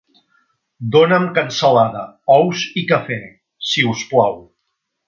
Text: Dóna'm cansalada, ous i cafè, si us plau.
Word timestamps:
Dóna'm 0.95 1.27
cansalada, 1.35 2.01
ous 2.39 2.65
i 2.83 2.87
cafè, 2.95 3.21
si 3.75 3.89
us 3.95 4.07
plau. 4.15 4.43